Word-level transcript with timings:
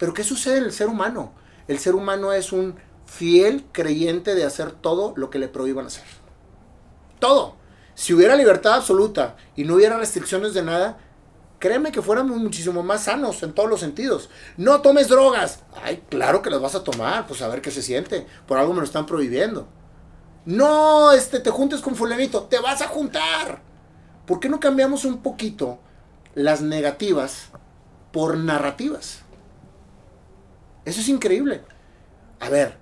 Pero 0.00 0.14
¿qué 0.14 0.24
sucede 0.24 0.56
en 0.56 0.64
el 0.64 0.72
ser 0.72 0.88
humano? 0.88 1.34
El 1.68 1.78
ser 1.78 1.94
humano 1.94 2.32
es 2.32 2.52
un 2.52 2.74
fiel 3.04 3.66
creyente 3.70 4.34
de 4.34 4.44
hacer 4.44 4.72
todo 4.72 5.12
lo 5.14 5.28
que 5.28 5.38
le 5.38 5.46
prohíban 5.46 5.86
hacer. 5.86 6.06
Todo. 7.18 7.56
Si 7.94 8.14
hubiera 8.14 8.34
libertad 8.34 8.76
absoluta 8.76 9.36
y 9.56 9.64
no 9.64 9.74
hubiera 9.74 9.98
restricciones 9.98 10.54
de 10.54 10.62
nada, 10.62 10.96
créeme 11.58 11.92
que 11.92 12.00
fuéramos 12.00 12.38
muchísimo 12.38 12.82
más 12.82 13.04
sanos 13.04 13.42
en 13.42 13.52
todos 13.52 13.68
los 13.68 13.80
sentidos. 13.80 14.30
No 14.56 14.80
tomes 14.80 15.08
drogas. 15.08 15.60
Ay, 15.82 16.02
claro 16.08 16.40
que 16.40 16.48
las 16.48 16.62
vas 16.62 16.74
a 16.74 16.82
tomar, 16.82 17.26
pues 17.26 17.42
a 17.42 17.48
ver 17.48 17.60
qué 17.60 17.70
se 17.70 17.82
siente. 17.82 18.26
Por 18.46 18.56
algo 18.56 18.72
me 18.72 18.80
lo 18.80 18.86
están 18.86 19.04
prohibiendo. 19.04 19.68
No, 20.46 21.12
este, 21.12 21.40
te 21.40 21.50
juntes 21.50 21.82
con 21.82 21.94
fulanito, 21.94 22.44
te 22.44 22.58
vas 22.58 22.80
a 22.80 22.88
juntar. 22.88 23.60
¿Por 24.24 24.40
qué 24.40 24.48
no 24.48 24.60
cambiamos 24.60 25.04
un 25.04 25.18
poquito 25.18 25.78
las 26.34 26.62
negativas 26.62 27.50
por 28.12 28.38
narrativas? 28.38 29.24
Eso 30.90 31.00
es 31.00 31.08
increíble. 31.08 31.60
A 32.40 32.48
ver, 32.48 32.76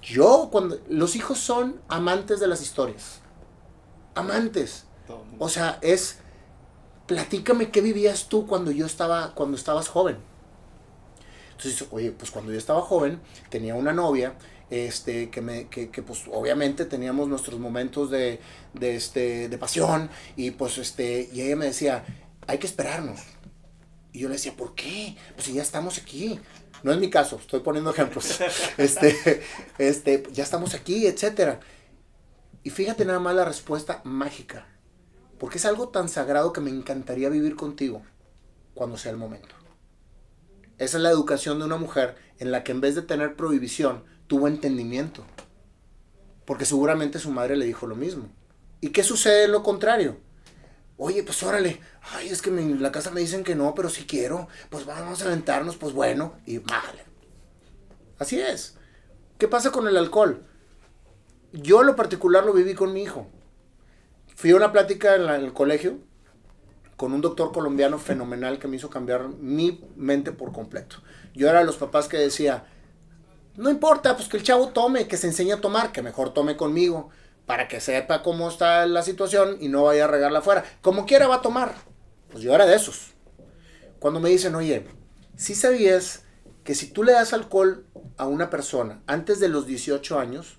yo 0.00 0.48
cuando 0.50 0.80
los 0.88 1.14
hijos 1.14 1.38
son 1.38 1.78
amantes 1.86 2.40
de 2.40 2.46
las 2.46 2.62
historias. 2.62 3.20
Amantes. 4.14 4.86
O 5.38 5.50
sea, 5.50 5.78
es 5.82 6.20
platícame 7.06 7.70
qué 7.70 7.82
vivías 7.82 8.30
tú 8.30 8.46
cuando 8.46 8.70
yo 8.70 8.86
estaba 8.86 9.34
cuando 9.34 9.58
estabas 9.58 9.88
joven. 9.88 10.16
Entonces, 11.50 11.86
oye, 11.90 12.12
pues 12.12 12.30
cuando 12.30 12.50
yo 12.50 12.56
estaba 12.56 12.80
joven 12.80 13.20
tenía 13.50 13.74
una 13.74 13.92
novia 13.92 14.34
este, 14.70 15.28
que, 15.28 15.42
me, 15.42 15.68
que, 15.68 15.90
que, 15.90 16.02
pues 16.02 16.24
obviamente 16.32 16.86
teníamos 16.86 17.28
nuestros 17.28 17.60
momentos 17.60 18.10
de, 18.10 18.40
de, 18.72 18.96
este, 18.96 19.50
de 19.50 19.58
pasión 19.58 20.08
y 20.34 20.52
pues 20.52 20.78
este, 20.78 21.28
y 21.30 21.42
ella 21.42 21.56
me 21.56 21.66
decía, 21.66 22.06
hay 22.46 22.56
que 22.56 22.66
esperarnos. 22.66 23.20
Y 24.14 24.20
yo 24.20 24.28
le 24.28 24.34
decía, 24.36 24.54
¿por 24.56 24.74
qué? 24.74 25.14
Pues 25.34 25.46
si 25.46 25.52
ya 25.52 25.62
estamos 25.62 25.98
aquí. 25.98 26.40
No 26.82 26.92
es 26.92 26.98
mi 26.98 27.10
caso, 27.10 27.36
estoy 27.36 27.60
poniendo 27.60 27.90
ejemplos. 27.90 28.40
este, 28.78 29.42
este, 29.78 30.24
ya 30.32 30.44
estamos 30.44 30.74
aquí, 30.74 31.06
etcétera. 31.06 31.60
Y 32.62 32.70
fíjate 32.70 33.04
nada 33.04 33.20
más 33.20 33.34
la 33.34 33.44
respuesta 33.44 34.00
mágica. 34.04 34.66
Porque 35.38 35.58
es 35.58 35.64
algo 35.64 35.88
tan 35.88 36.08
sagrado 36.08 36.52
que 36.52 36.60
me 36.60 36.70
encantaría 36.70 37.28
vivir 37.28 37.56
contigo 37.56 38.02
cuando 38.74 38.96
sea 38.96 39.12
el 39.12 39.16
momento. 39.16 39.54
Esa 40.78 40.96
es 40.96 41.02
la 41.02 41.10
educación 41.10 41.58
de 41.58 41.64
una 41.64 41.76
mujer 41.76 42.16
en 42.38 42.52
la 42.52 42.62
que 42.62 42.72
en 42.72 42.80
vez 42.80 42.94
de 42.94 43.02
tener 43.02 43.36
prohibición, 43.36 44.04
tuvo 44.26 44.48
entendimiento. 44.48 45.24
Porque 46.44 46.64
seguramente 46.64 47.18
su 47.18 47.30
madre 47.30 47.56
le 47.56 47.66
dijo 47.66 47.86
lo 47.86 47.96
mismo. 47.96 48.28
¿Y 48.80 48.90
qué 48.90 49.02
sucede 49.02 49.44
en 49.44 49.52
lo 49.52 49.62
contrario? 49.62 50.18
Oye, 51.00 51.22
pues 51.22 51.40
órale, 51.44 51.80
ay, 52.12 52.28
es 52.28 52.42
que 52.42 52.50
en 52.50 52.82
la 52.82 52.90
casa 52.90 53.12
me 53.12 53.20
dicen 53.20 53.44
que 53.44 53.54
no, 53.54 53.72
pero 53.72 53.88
si 53.88 54.04
quiero, 54.04 54.48
pues 54.68 54.84
vamos 54.84 55.22
a 55.22 55.26
aventarnos, 55.26 55.76
pues 55.76 55.92
bueno, 55.92 56.34
y 56.44 56.58
vale. 56.58 57.04
Así 58.18 58.40
es. 58.40 58.76
¿Qué 59.38 59.46
pasa 59.46 59.70
con 59.70 59.86
el 59.86 59.96
alcohol? 59.96 60.44
Yo 61.52 61.84
lo 61.84 61.94
particular 61.94 62.44
lo 62.44 62.52
viví 62.52 62.74
con 62.74 62.92
mi 62.92 63.04
hijo. 63.04 63.28
Fui 64.34 64.50
a 64.50 64.56
una 64.56 64.72
plática 64.72 65.14
en, 65.14 65.28
el 65.28 65.52
colegio 65.52 65.98
con 66.96 67.12
un 67.12 67.20
doctor 67.20 67.52
colombiano 67.52 68.00
fenomenal 68.00 68.58
que 68.58 68.66
me 68.66 68.76
hizo 68.76 68.90
cambiar 68.90 69.28
mi 69.28 69.84
mente 69.94 70.32
por 70.32 70.52
completo. 70.52 70.96
Yo 71.32 71.48
era 71.48 71.60
de 71.60 71.64
los 71.64 71.76
papás 71.76 72.08
que 72.08 72.16
decía, 72.16 72.66
no 73.56 73.70
importa, 73.70 74.16
pues 74.16 74.28
que 74.28 74.36
el 74.36 74.42
chavo 74.42 74.70
tome, 74.70 75.06
que 75.06 75.16
se 75.16 75.28
enseñe 75.28 75.52
a 75.52 75.60
tomar, 75.60 75.92
que 75.92 76.02
mejor 76.02 76.34
tome 76.34 76.56
conmigo 76.56 77.10
para 77.48 77.66
que 77.66 77.80
sepa 77.80 78.22
cómo 78.22 78.50
está 78.50 78.84
la 78.84 79.02
situación 79.02 79.56
y 79.58 79.68
no 79.68 79.84
vaya 79.84 80.04
a 80.04 80.06
regarla 80.06 80.40
afuera. 80.40 80.64
Como 80.82 81.06
quiera 81.06 81.28
va 81.28 81.36
a 81.36 81.42
tomar. 81.42 81.74
Pues 82.30 82.44
yo 82.44 82.54
era 82.54 82.66
de 82.66 82.76
esos. 82.76 83.14
Cuando 83.98 84.20
me 84.20 84.28
dicen, 84.28 84.54
oye, 84.54 84.84
si 85.34 85.54
sabías 85.54 86.24
que 86.62 86.74
si 86.74 86.88
tú 86.88 87.04
le 87.04 87.12
das 87.12 87.32
alcohol 87.32 87.86
a 88.18 88.26
una 88.26 88.50
persona 88.50 89.00
antes 89.06 89.40
de 89.40 89.48
los 89.48 89.66
18 89.66 90.18
años, 90.18 90.58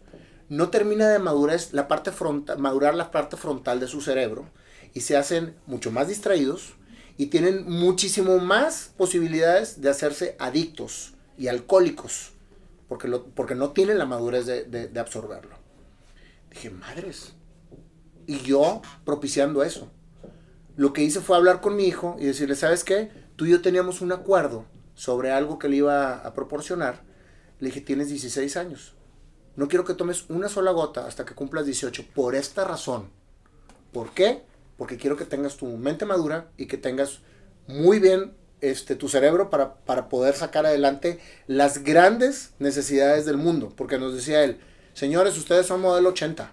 no 0.50 0.70
termina 0.72 1.08
de 1.10 1.20
madurar 1.20 1.60
la 1.74 1.88
parte 1.88 2.12
frontal, 2.12 2.58
madurar 2.58 2.96
la 2.96 3.12
parte 3.12 3.38
frontal 3.38 3.80
de 3.80 3.88
su 3.88 4.02
cerebro 4.02 4.50
y 4.96 5.02
se 5.02 5.16
hacen 5.16 5.56
mucho 5.68 5.92
más 5.92 6.08
distraídos 6.08 6.74
y 7.18 7.28
tienen 7.28 7.70
muchísimo 7.70 8.40
más 8.40 8.96
posibilidades 8.98 9.80
de 9.80 9.92
hacerse 9.92 10.36
adictos 10.40 11.14
y 11.38 11.50
alcohólicos 11.50 12.32
porque, 12.88 13.08
porque 13.36 13.54
no 13.54 13.74
tienen 13.74 14.00
la 14.00 14.08
madurez 14.08 14.48
de 14.48 15.00
absorberlo. 15.00 15.69
Dije, 16.52 16.70
madres. 16.70 17.34
Y 18.26 18.40
yo 18.40 18.82
propiciando 19.06 19.64
eso. 19.64 19.90
Lo 20.76 20.94
que 20.94 21.04
hice 21.04 21.20
fue 21.20 21.36
hablar 21.36 21.62
con 21.62 21.76
mi 21.76 21.84
hijo 21.86 22.16
y 22.20 22.26
decirle, 22.26 22.56
¿sabes 22.56 22.84
qué? 22.84 23.12
Tú 23.36 23.46
y 23.46 23.52
yo 23.52 23.62
teníamos 23.62 24.02
un 24.02 24.12
acuerdo 24.12 24.66
sobre 24.94 25.32
algo 25.32 25.60
que 25.60 25.70
le 25.70 25.78
iba 25.78 26.16
a 26.16 26.34
proporcionar. 26.34 27.02
Le 27.60 27.68
dije, 27.68 27.82
tienes 27.82 28.10
16 28.10 28.56
años. 28.58 28.96
No 29.56 29.68
quiero 29.68 29.84
que 29.84 29.94
tomes 29.94 30.30
una 30.30 30.48
sola 30.48 30.72
gota 30.72 31.06
hasta 31.06 31.26
que 31.26 31.36
cumplas 31.36 31.66
18. 31.66 32.06
Por 32.16 32.36
esta 32.36 32.64
razón. 32.64 33.10
¿Por 33.92 34.12
qué? 34.12 34.44
Porque 34.78 34.98
quiero 34.98 35.18
que 35.18 35.26
tengas 35.26 35.58
tu 35.58 35.66
mente 35.66 36.06
madura 36.06 36.50
y 36.56 36.68
que 36.68 36.78
tengas 36.78 37.20
muy 37.68 38.00
bien 38.00 38.34
este, 38.62 38.96
tu 38.96 39.10
cerebro 39.10 39.50
para, 39.50 39.76
para 39.76 40.08
poder 40.08 40.36
sacar 40.36 40.66
adelante 40.66 41.20
las 41.48 41.84
grandes 41.84 42.54
necesidades 42.60 43.26
del 43.26 43.38
mundo. 43.38 43.74
Porque 43.76 44.00
nos 44.00 44.14
decía 44.14 44.44
él, 44.44 44.60
Señores, 45.00 45.38
ustedes 45.38 45.66
son 45.66 45.80
modelo 45.80 46.10
80. 46.10 46.52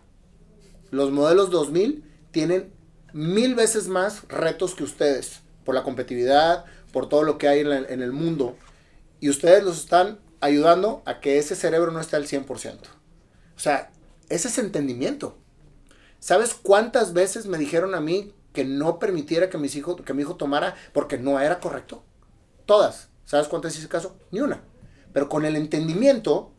Los 0.93 1.11
modelos 1.11 1.51
2000 1.51 2.05
tienen 2.31 2.73
mil 3.13 3.57
veces 3.57 3.89
más 3.89 4.23
retos 4.29 4.77
que 4.77 4.85
ustedes 4.85 5.41
por 5.65 5.75
la 5.75 5.83
competitividad, 5.83 6.65
por 6.93 7.09
todo 7.09 7.25
lo 7.25 7.39
que 7.39 7.49
hay 7.49 7.63
en, 7.63 8.03
el 8.03 8.13
mundo. 8.13 8.57
Y 9.19 9.31
ustedes 9.31 9.65
los 9.65 9.79
están 9.79 10.21
ayudando 10.41 11.03
a 11.07 11.19
que 11.19 11.39
ese 11.39 11.57
cerebro 11.57 11.91
no 11.91 11.99
esté 11.99 12.15
al 12.15 12.29
100%. 12.29 12.79
O 13.57 13.59
sea, 13.59 13.91
ese 14.29 14.47
es 14.47 14.59
entendimiento. 14.59 15.37
¿Sabes 16.21 16.55
cuántas 16.55 17.15
veces 17.15 17.47
me 17.47 17.59
dijeron 17.59 17.97
a 17.97 18.01
mí 18.01 18.33
que 18.53 18.65
no 18.65 19.01
permitiera 19.01 19.51
que, 19.51 19.59
mis 19.59 19.75
hijos, 19.75 20.01
que 20.03 20.15
mi 20.15 20.23
hijo 20.23 20.37
tomara 20.37 20.77
porque 20.93 21.19
no 21.19 21.41
era 21.41 21.59
correcto? 21.59 22.05
Todas. 22.65 23.09
¿Sabes 23.25 23.49
cuántas 23.49 23.77
hice 23.77 23.89
caso? 23.89 24.17
Ni 24.31 24.39
una. 24.39 24.63
Pero 25.13 25.29
con 25.29 25.45
el 25.45 25.57
entendimiento 25.57 26.53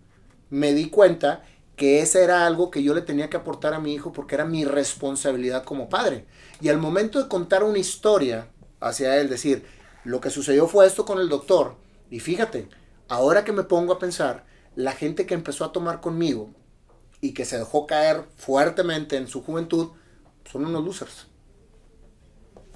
me 0.50 0.74
di 0.74 0.90
cuenta 0.90 1.44
que 1.78 2.02
ese 2.02 2.24
era 2.24 2.46
algo 2.48 2.72
que 2.72 2.82
yo 2.84 2.94
le 2.96 3.04
tenía 3.04 3.30
que 3.30 3.38
aportar 3.38 3.76
a 3.76 3.80
mi 3.80 3.94
hijo 3.94 4.12
porque 4.12 4.36
era 4.36 4.46
mi 4.46 4.66
responsabilidad 4.66 5.64
como 5.64 5.90
padre. 5.90 6.26
Y 6.60 6.70
al 6.70 6.80
momento 6.80 7.22
de 7.22 7.30
contar 7.30 7.64
una 7.64 7.78
historia 7.78 8.50
hacia 8.80 9.16
él, 9.18 9.30
decir, 9.30 9.64
lo 10.04 10.20
que 10.20 10.32
sucedió 10.32 10.68
fue 10.68 10.88
esto 10.88 11.06
con 11.06 11.20
el 11.20 11.30
doctor, 11.30 11.76
y 12.10 12.20
fíjate, 12.20 12.68
ahora 13.08 13.44
que 13.44 13.52
me 13.52 13.64
pongo 13.64 13.94
a 13.94 14.00
pensar, 14.00 14.46
la 14.76 14.94
gente 14.94 15.28
que 15.28 15.36
empezó 15.36 15.66
a 15.66 15.72
tomar 15.72 16.02
conmigo 16.02 16.50
y 17.22 17.34
que 17.34 17.46
se 17.46 17.60
dejó 17.60 17.86
caer 17.86 18.26
fuertemente 18.38 19.16
en 19.16 19.28
su 19.28 19.44
juventud, 19.44 19.90
son 20.52 20.66
unos 20.66 20.84
losers. 20.84 21.28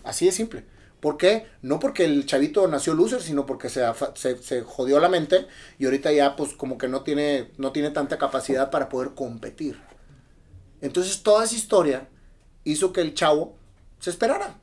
Así 0.03 0.25
de 0.25 0.31
simple. 0.31 0.65
¿Por 1.01 1.17
qué? 1.17 1.47
No 1.63 1.79
porque 1.79 2.05
el 2.05 2.27
chavito 2.27 2.67
nació 2.67 2.93
loser, 2.93 3.21
sino 3.23 3.47
porque 3.47 3.69
se, 3.69 3.83
se, 4.15 4.61
jodió 4.61 4.99
la 4.99 5.09
mente 5.09 5.47
y 5.79 5.85
ahorita 5.85 6.11
ya 6.11 6.35
pues 6.35 6.53
como 6.53 6.77
que 6.77 6.87
no 6.87 7.01
tiene, 7.01 7.51
no 7.57 7.71
tiene 7.71 7.89
tanta 7.89 8.19
capacidad 8.19 8.69
para 8.69 8.87
poder 8.87 9.15
competir. 9.15 9.81
Entonces 10.79 11.23
toda 11.23 11.43
esa 11.43 11.55
historia 11.55 12.07
hizo 12.63 12.93
que 12.93 13.01
el 13.01 13.15
chavo 13.15 13.57
se 13.99 14.11
esperara. 14.11 14.59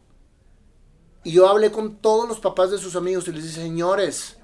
Y 1.24 1.32
yo 1.32 1.48
hablé 1.48 1.72
con 1.72 1.96
todos 1.96 2.28
los 2.28 2.38
papás 2.38 2.70
de 2.70 2.78
sus 2.78 2.94
amigos 2.94 3.26
y 3.26 3.32
les 3.32 3.42
dije, 3.42 3.60
señores, 3.60 4.38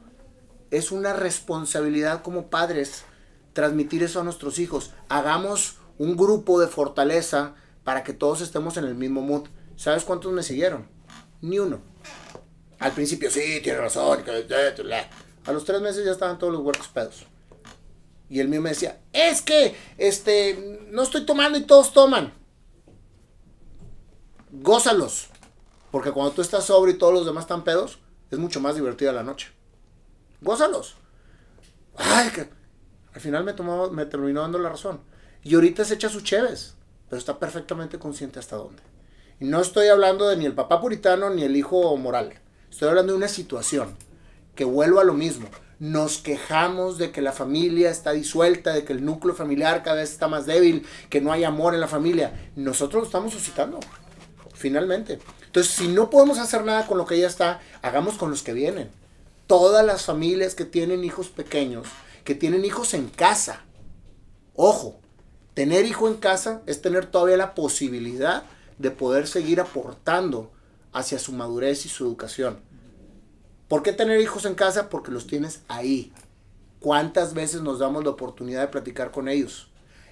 es 0.73 0.91
una 0.91 1.13
responsabilidad 1.13 2.23
como 2.23 2.51
padres 2.51 3.05
transmitir 3.53 4.03
eso 4.03 4.21
a 4.21 4.25
nuestros 4.25 4.59
hijos. 4.59 4.91
Hagamos 5.09 5.77
un 5.99 6.17
grupo 6.17 6.61
de 6.61 6.67
fortaleza 6.67 7.55
para 7.85 8.03
que 8.03 8.13
todos 8.13 8.41
estemos 8.41 8.77
en 8.79 8.85
el 8.85 8.97
mismo 8.97 9.23
mood. 9.23 9.47
¿Sabes 9.77 10.03
cuántos 10.03 10.33
me 10.33 10.43
siguieron? 10.43 10.94
Ni 11.45 11.59
uno. 11.59 11.79
Al 12.79 12.93
principio, 12.93 13.31
sí, 13.31 13.61
tiene 13.63 13.79
razón. 13.79 14.25
A 15.45 15.53
los 15.53 15.65
tres 15.67 15.81
meses 15.83 16.03
ya 16.03 16.13
estaban 16.13 16.39
todos 16.39 16.55
los 16.55 16.63
huercos 16.63 16.89
pedos. 16.89 17.27
Y 18.31 18.41
el 18.41 18.49
mío 18.49 18.63
me 18.63 18.71
decía, 18.71 18.99
es 19.13 19.43
que, 19.43 19.77
este, 19.99 20.81
no 20.91 21.03
estoy 21.03 21.27
tomando 21.27 21.59
y 21.59 21.65
todos 21.65 21.93
toman. 21.93 22.33
Gózalos. 24.53 25.29
Porque 25.91 26.13
cuando 26.13 26.33
tú 26.33 26.41
estás 26.41 26.65
sobre 26.65 26.93
y 26.93 26.99
todos 26.99 27.13
los 27.13 27.27
demás 27.27 27.45
están 27.45 27.63
pedos, 27.63 27.99
es 28.31 28.39
mucho 28.39 28.61
más 28.61 28.75
divertida 28.75 29.13
la 29.13 29.23
noche. 29.23 29.49
Gózalos. 30.41 30.95
Ay, 31.97 32.31
que... 32.31 32.49
Al 33.13 33.21
final 33.21 33.45
me, 33.45 33.53
tomó, 33.53 33.91
me 33.91 34.07
terminó 34.07 34.41
dando 34.41 34.59
la 34.59 34.71
razón. 34.71 35.01
Y 35.43 35.55
ahorita 35.55 35.85
se 35.85 35.95
echa 35.95 36.09
sus 36.09 36.25
cheves, 36.25 36.75
pero 37.11 37.19
está 37.19 37.39
perfectamente 37.39 37.99
consciente 37.99 38.39
hasta 38.39 38.57
dónde. 38.57 38.83
No 39.41 39.61
estoy 39.61 39.89
hablando 39.89 40.29
de 40.29 40.37
ni 40.37 40.47
el 40.47 40.55
papá 40.55 40.81
puritano 40.81 41.29
ni 41.29 41.43
el 41.43 41.57
hijo 41.57 41.97
moral. 41.97 42.35
Estoy 42.71 42.89
hablando 42.89 43.13
de 43.13 43.19
una 43.19 43.29
situación 43.29 43.97
que 44.55 44.65
vuelvo 44.65 45.01
a 45.01 45.05
lo 45.05 45.13
mismo. 45.13 45.49
Nos 45.81 46.19
quejamos 46.19 46.99
de 46.99 47.11
que 47.11 47.21
la 47.21 47.33
familia 47.33 47.91
está 47.91 48.13
disuelta, 48.13 48.73
de 48.73 48.85
que 48.85 48.93
el 48.93 49.05
núcleo 49.05 49.35
familiar 49.35 49.83
cada 49.83 49.97
vez 49.97 50.13
está 50.13 50.29
más 50.29 50.47
débil, 50.47 50.87
que 51.11 51.21
no 51.21 51.33
hay 51.33 51.43
amor 51.43 51.75
en 51.75 51.81
la 51.81 51.89
familia. 51.89 52.53
Nosotros 52.55 53.03
lo 53.03 53.07
estamos 53.07 53.33
suscitando, 53.33 53.81
finalmente. 54.55 55.19
Entonces, 55.47 55.73
si 55.73 55.89
no 55.89 56.11
podemos 56.11 56.39
hacer 56.39 56.65
nada 56.65 56.87
con 56.87 56.97
lo 56.97 57.05
que 57.05 57.19
ya 57.19 57.27
está, 57.27 57.61
hagamos 57.83 58.15
con 58.15 58.31
los 58.31 58.43
que 58.43 58.53
vienen. 58.53 58.89
todas 59.47 59.85
las 59.85 60.05
familias 60.05 60.55
que 60.55 60.65
tienen 60.65 61.05
hijos 61.05 61.29
pequeños, 61.29 61.87
que 62.25 62.35
tienen 62.35 62.65
hijos 62.65 62.95
en 62.95 63.09
casa. 63.09 63.63
Ojo, 64.55 65.01
tener 65.55 65.85
hijo 65.85 66.09
en 66.09 66.15
casa 66.15 66.63
es 66.67 66.81
tener 66.81 67.07
todavía 67.07 67.37
la 67.37 67.55
posibilidad 67.55 68.45
de 68.79 68.91
poder 68.91 69.27
seguir 69.27 69.61
aportando 69.61 70.53
hacia 70.93 71.19
su 71.19 71.33
madurez 71.33 71.87
y 71.87 71.89
su 71.89 72.05
educación. 72.05 72.61
¿Por 73.69 73.83
qué 73.83 73.93
tener 73.93 74.21
hijos 74.21 74.45
en 74.45 74.55
casa? 74.55 74.89
Porque 74.89 75.11
los 75.11 75.27
tienes 75.27 75.63
ahí. 75.69 76.13
¿Cuántas 76.81 77.35
veces 77.35 77.63
nos 77.63 77.79
damos 77.79 78.05
la 78.05 78.11
oportunidad 78.11 78.61
de 78.61 78.69
platicar 78.69 79.11
con 79.11 79.29
ellos? 79.29 79.69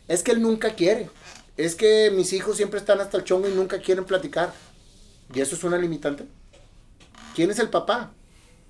Es 0.09 0.23
que 0.23 0.33
él 0.33 0.43
nunca 0.43 0.75
quiere. 0.75 1.11
Es 1.57 1.75
que 1.75 2.11
mis 2.11 2.33
hijos 2.33 2.57
siempre 2.57 2.81
están 2.81 3.01
hasta 3.01 3.19
el 3.19 3.25
chongo 3.25 3.49
y 3.49 3.53
nunca 3.53 3.79
quieren 3.81 4.05
platicar. 4.05 4.53
¿Y 5.33 5.41
eso 5.41 5.55
es 5.55 5.65
una 5.65 5.79
limitante? 5.79 6.27
¿Quién 7.35 7.51
es 7.51 7.59
el 7.59 7.69
papá? 7.69 8.13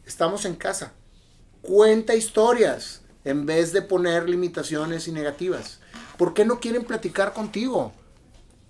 Estamos 0.04 0.44
en 0.44 0.56
casa. 0.56 0.92
Cuenta 1.62 2.14
historias 2.14 3.02
en 3.24 3.46
vez 3.46 3.72
de 3.72 3.82
poner 3.82 4.28
limitaciones 4.28 5.06
y 5.06 5.12
negativas. 5.12 5.78
¿Por 6.18 6.34
qué 6.34 6.44
no 6.44 6.60
quieren 6.60 6.84
platicar 6.84 7.32
contigo? 7.32 7.92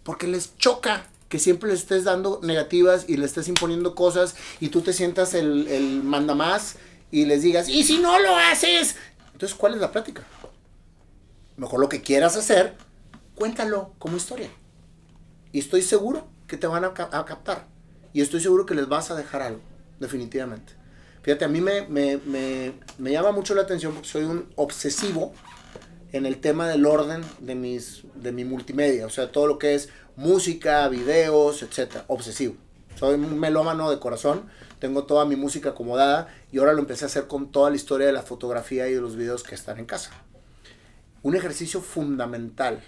Porque 0.05 0.27
les 0.27 0.57
choca 0.59 1.07
que 1.33 1.39
siempre 1.39 1.71
les 1.71 1.81
estés 1.81 2.05
dando 2.05 2.41
negativas 2.43 3.07
y 3.09 3.17
les 3.17 3.31
estés 3.31 3.49
imponiendo 3.49 3.95
cosas 3.95 4.35
y 4.61 4.69
tú 4.69 4.83
te 4.83 4.93
sientas 4.93 5.33
el, 5.33 5.67
el 5.67 6.03
mandamás 6.03 6.77
y 7.11 7.25
les 7.25 7.41
digas, 7.41 7.71
¿y 7.71 7.85
si 7.85 7.97
no 8.01 8.19
lo 8.19 8.37
haces? 8.37 8.97
Entonces, 9.33 9.57
¿cuál 9.57 9.73
es 9.73 9.81
la 9.81 9.91
plática? 9.91 10.25
Mejor 11.57 11.81
lo 11.81 11.89
que 11.89 12.03
quieras 12.03 12.37
hacer, 12.37 12.75
cuéntalo 13.35 13.95
como 13.99 14.19
historia. 14.19 14.51
Y 15.53 15.61
estoy 15.61 15.81
seguro 15.81 16.29
que 16.47 16.59
te 16.59 16.67
van 16.67 16.85
a, 16.85 16.89
a 16.89 17.25
captar. 17.25 17.67
Y 18.13 18.21
estoy 18.21 18.41
seguro 18.41 18.67
que 18.67 18.75
les 18.75 18.87
vas 18.87 19.11
a 19.11 19.15
dejar 19.15 19.41
algo, 19.41 19.63
definitivamente. 20.01 20.75
Fíjate, 21.23 21.47
a 21.47 21.49
mí 21.49 21.63
me, 21.63 21.87
me, 21.87 22.19
me, 22.27 22.75
me 22.99 23.11
llama 23.11 23.33
mucho 23.33 23.55
la 23.55 23.63
atención 23.63 23.95
porque 23.95 24.09
soy 24.11 24.25
un 24.25 24.53
obsesivo 24.57 25.33
en 26.13 26.27
el 26.27 26.41
tema 26.41 26.69
del 26.69 26.87
orden 26.87 27.23
de, 27.41 27.55
mis, 27.55 28.03
de 28.15 28.33
mi 28.33 28.45
multimedia. 28.45 29.07
O 29.07 29.11
sea, 29.11 29.33
todo 29.33 29.47
lo 29.47 29.59
que 29.59 29.75
es 29.75 29.89
música, 30.17 30.87
videos, 30.89 31.63
etcétera, 31.63 32.05
obsesivo. 32.07 32.55
Soy 32.97 33.15
un 33.15 33.41
melómano 33.41 33.91
de 33.91 33.99
corazón, 33.99 34.45
tengo 34.79 35.05
toda 35.05 35.25
mi 35.25 35.37
música 35.37 35.71
acomodada 35.71 36.29
y 36.53 36.59
ahora 36.59 36.75
lo 36.75 36.81
empecé 36.81 37.05
a 37.05 37.09
hacer 37.09 37.27
con 37.27 37.51
toda 37.51 37.71
la 37.71 37.77
historia 37.77 38.07
de 38.07 38.13
la 38.13 38.23
fotografía 38.23 38.89
y 38.89 38.95
de 38.95 39.01
los 39.01 39.17
videos 39.17 39.43
que 39.43 39.55
están 39.55 39.79
en 39.79 39.87
casa. 39.87 40.11
Un 41.23 41.35
ejercicio 41.35 41.81
fundamental 41.81 42.83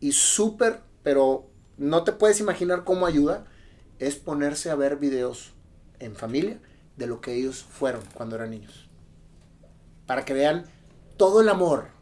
y 0.00 0.12
súper, 0.12 0.80
pero 1.02 1.46
no 1.76 2.04
te 2.04 2.12
puedes 2.12 2.40
imaginar 2.40 2.84
cómo 2.84 3.06
ayuda, 3.06 3.44
es 3.98 4.16
ponerse 4.16 4.70
a 4.70 4.74
ver 4.74 4.96
videos 4.96 5.52
en 5.98 6.16
familia 6.16 6.58
de 6.96 7.06
lo 7.06 7.20
que 7.20 7.34
ellos 7.34 7.64
fueron 7.68 8.02
cuando 8.14 8.36
eran 8.36 8.50
niños. 8.50 8.88
Para 10.06 10.24
que 10.24 10.34
vean 10.34 10.64
todo 11.16 11.42
el 11.42 11.48
amor 11.48 11.97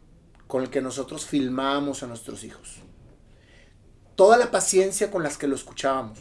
con 0.47 0.63
el 0.63 0.69
que 0.69 0.81
nosotros 0.81 1.25
filmábamos 1.25 2.03
a 2.03 2.07
nuestros 2.07 2.43
hijos 2.43 2.81
toda 4.17 4.35
la 4.37 4.49
paciencia 4.51 5.09
con 5.11 5.23
las 5.23 5.37
que 5.37 5.47
lo 5.47 5.55
escuchábamos. 5.55 6.17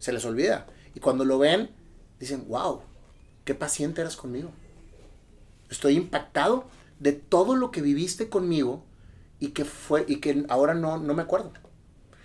Se 0.00 0.12
les 0.12 0.24
olvida. 0.24 0.66
Y 0.94 1.00
cuando 1.00 1.24
lo 1.24 1.38
ven, 1.38 1.70
dicen, 2.18 2.48
wow, 2.48 2.82
qué 3.44 3.54
paciente 3.54 4.00
eras 4.00 4.16
conmigo. 4.16 4.50
Estoy 5.70 5.96
impactado 5.96 6.66
de 6.98 7.12
todo 7.12 7.54
lo 7.54 7.70
que 7.70 7.82
viviste 7.82 8.30
conmigo 8.30 8.84
y 9.38 9.48
que, 9.48 9.66
fue, 9.66 10.06
y 10.08 10.16
que 10.16 10.46
ahora 10.48 10.74
no, 10.74 10.96
no 10.96 11.14
me 11.14 11.22
acuerdo. 11.22 11.52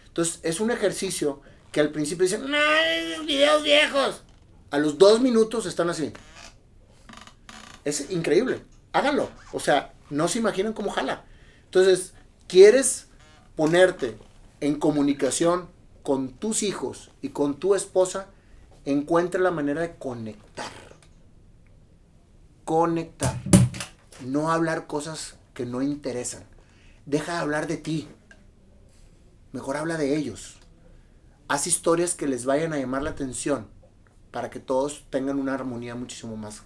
Entonces, 0.07 0.40
es 0.44 0.62
un 0.62 0.72
ejercicio 0.72 1.42
que 1.74 1.81
al 1.81 1.92
principio 1.92 2.24
dicen, 2.24 2.50
no, 2.50 3.25
videos 3.25 3.62
viejos. 3.62 4.24
A 4.72 4.78
los 4.78 4.98
dos 4.98 5.19
minutos 5.19 5.66
están 5.66 5.90
así. 5.90 6.13
Es 7.84 8.10
increíble. 8.10 8.62
Háganlo. 8.94 9.30
O 9.51 9.60
sea, 9.60 9.94
no 10.10 10.30
se 10.30 10.40
imaginan 10.40 10.72
cómo 10.72 10.92
jala. 10.92 11.25
Entonces, 11.69 12.13
¿quieres 12.48 13.07
ponerte 13.56 14.18
en 14.62 14.80
comunicación 14.80 15.68
con 16.04 16.30
tus 16.30 16.63
hijos 16.63 17.12
y 17.21 17.30
con 17.30 17.60
tu 17.60 17.75
esposa, 17.75 18.27
encuentra 18.86 19.39
la 19.42 19.51
manera 19.51 19.81
de 19.81 19.95
conectar. 19.95 20.71
Conectar. 22.66 23.39
No 24.25 24.51
hablar 24.51 24.88
cosas 24.88 25.36
que 25.54 25.66
no 25.66 25.81
interesan. 25.81 26.44
Deja 27.06 27.33
de 27.33 27.38
hablar 27.39 27.68
de 27.68 27.77
ti. 27.77 28.07
Mejor 29.51 29.77
habla 29.77 29.98
de 29.98 30.15
ellos. 30.15 30.57
Haz 31.48 31.68
historias 31.68 32.15
que 32.15 32.27
les 32.27 32.45
vayan 32.45 32.74
a 32.74 32.77
llamar 32.77 33.04
la 33.04 33.12
atención 33.12 33.68
para 34.31 34.50
que 34.50 34.60
todos 34.60 35.06
tengan 35.10 35.39
una 35.39 35.54
armonía 35.54 35.95
muchísimo 35.95 36.36
más. 36.38 36.63